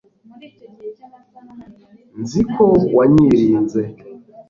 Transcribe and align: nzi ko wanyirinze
nzi 2.21 2.41
ko 2.53 2.65
wanyirinze 2.95 3.81